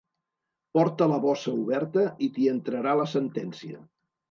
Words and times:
Porta 0.77 1.07
la 1.11 1.19
bossa 1.25 1.53
oberta 1.59 2.07
i 2.29 2.31
t'hi 2.39 2.49
entrarà 2.55 2.99
la 3.03 3.09
sentència. 3.15 3.87